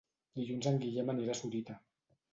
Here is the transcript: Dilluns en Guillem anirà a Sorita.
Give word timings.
Dilluns 0.39 0.69
en 0.71 0.79
Guillem 0.85 1.13
anirà 1.15 1.37
a 1.37 1.41
Sorita. 1.43 1.81